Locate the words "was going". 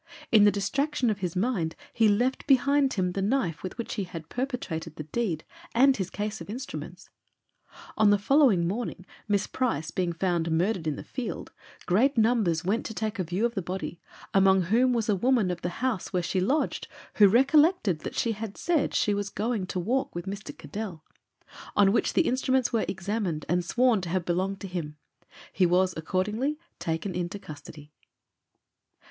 19.13-19.67